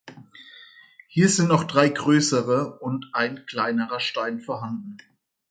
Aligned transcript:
Hier 1.09 1.29
sind 1.29 1.49
noch 1.49 1.63
drei 1.63 1.87
größere 1.87 2.79
und 2.79 3.11
ein 3.13 3.45
kleinerer 3.45 3.99
Stein 3.99 4.39
vorhanden. 4.39 4.97